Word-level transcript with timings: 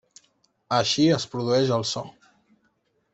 Així 0.77 1.05
es 1.17 1.27
produeix 1.33 1.73
el 1.77 1.85
so. 1.91 2.03